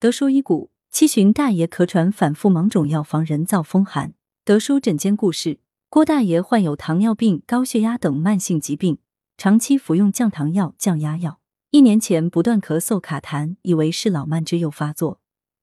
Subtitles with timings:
[0.00, 4.14] 德叔医骨，七旬大爷咳喘反复芒种药房人造风寒。
[4.44, 5.58] 德叔诊间故事：
[5.90, 8.98] 郭大爷患有糖尿病、高血压等慢性疾病，
[9.36, 11.40] 长期服用降糖药、降压药。
[11.72, 15.18] 一年前不断咳嗽卡痰，以为是老慢支又发作，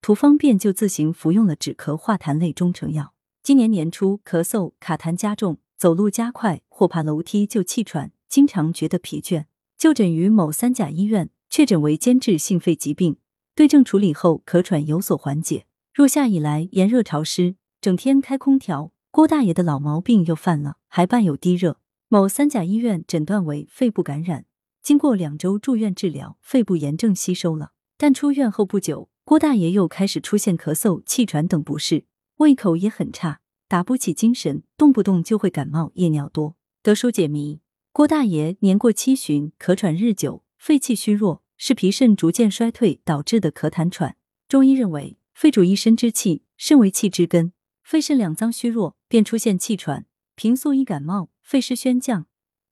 [0.00, 3.14] 图方便就自行服用了止咳化痰类中成药。
[3.44, 9.44] 今年年初咳嗽卡痰加重，走路加快或爬楼梯就气喘，经常觉得疲倦。
[9.78, 13.18] 就诊于某三甲医院，确诊为间质性肺疾病。
[13.56, 15.64] 对症处理后，咳喘有所缓解。
[15.94, 21.78] 入夏以来，炎热潮湿，整天开空调，郭大爷的老毛病又犯了，还伴有低热。
[22.08, 24.44] 某三甲医院诊断为肺部感染，
[24.82, 27.72] 经过两周住院治疗，肺部炎症吸收了。
[27.96, 32.04] 但出院后不久，郭大爷又开始出现咳嗽、气喘等不适，
[32.36, 36.56] 胃口也很差，打不起精神，动不动就会感冒、夜尿多。
[36.82, 37.60] 德叔解谜：
[37.90, 41.42] 郭大爷年过七旬，咳喘日久，肺气虚弱。
[41.56, 44.16] 是脾肾逐渐衰退导致的咳痰喘。
[44.48, 50.06] 中医认为，肺主一身之气，肾为气之根，肺肾两脏虚弱，便出现气喘。
[50.34, 52.26] 平素易感冒，肺湿宣降，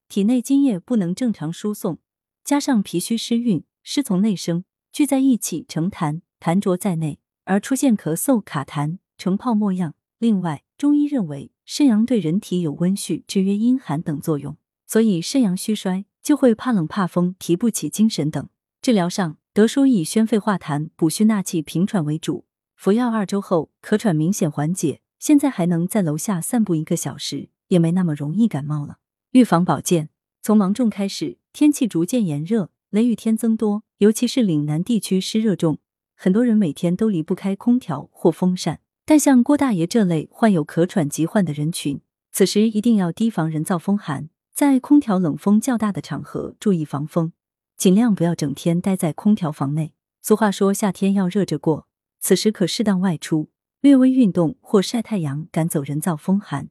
[0.08, 1.98] 体内津液不能正常输送，
[2.44, 9.94] 加上脾虚湿运，湿从内生，聚在一起成痰，痰浊在内，而出现咳嗽、卡痰，呈泡沫样。
[10.18, 18.48] 另外，中医认为，肾阳对人体有温煦、制约阴寒等作用，所以肾阳虚衰就会怕冷、怕风、提不起精神等。
[18.84, 22.44] 治疗上，德叔以宣肺化痰、补虚纳气、平喘为主。
[22.76, 28.98] 服药二周后，咳喘明显缓解，现在还能在楼下散步一个小时，也没那么容易感冒了。
[29.30, 30.10] 预防保健，
[30.42, 35.78] 从芒种开始，天气逐渐炎热，雷雨天增多，尤其是岭南地区湿热重，
[36.14, 38.80] 很多人每天都离不开空调或风扇。
[39.06, 47.32] 但像郭大爷这类患有咳喘疾患的人群，此时一定要提防人造风寒，在空调冷风较大的场合注意防风。
[47.76, 49.94] 尽量不要整天待在空调房内。
[50.22, 51.86] 俗话说，夏天要热着过，
[52.20, 53.50] 此时可适当外出，
[53.80, 56.70] 略微运动或晒太阳，赶走人造风寒。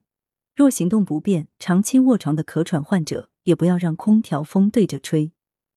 [0.56, 5.32] 若行动不便、长期卧床的咳喘患者，也不要让空调风对着吹，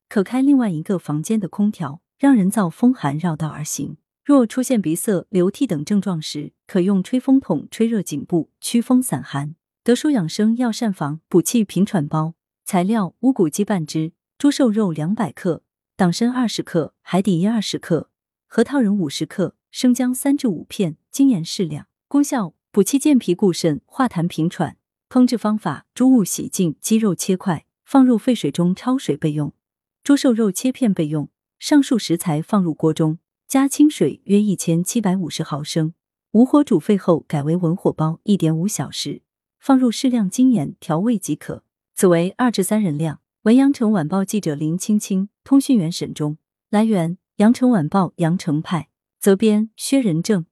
[0.08, 3.98] 可开另外一个房间的空调，让人造风寒绕道而行。
[4.24, 9.56] 若出现鼻塞、流涕等症状时，可用吹风筒吹热颈部，驱风散寒。
[9.84, 12.34] 德舒养生药膳房补气平喘包，
[12.66, 14.12] 材料乌骨鸡半只。
[14.38, 15.64] 猪瘦肉两百克，
[15.96, 18.12] 党参二十克，海底椰二十克，
[18.46, 21.88] 核桃仁五十克，生姜三至五片，精盐适量。
[22.08, 24.78] 功效：补气健脾固肾，化痰平喘。
[25.10, 29.54] 烹制方法：猪物洗净，鸡肉切块，放入沸水中焯水备用；
[30.04, 31.28] 猪瘦肉切片备用。
[31.58, 33.18] 上述食材放入锅中，
[33.48, 35.96] 加清水约一千七百五十毫升，
[36.34, 39.24] 无火煮沸后改为文火煲一点五小时，
[39.60, 41.64] 放入适量精盐调味即可。
[41.96, 43.22] 此为二至三人量。
[43.48, 46.38] 文阳城晚报记者林青青，通讯员沈忠。
[46.70, 48.90] 来源：阳城晚报阳城派。
[49.22, 50.46] 责编：薛仁正。